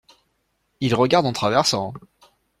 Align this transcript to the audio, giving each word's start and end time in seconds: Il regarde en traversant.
Il 0.81 0.95
regarde 0.95 1.27
en 1.27 1.31
traversant. 1.31 1.93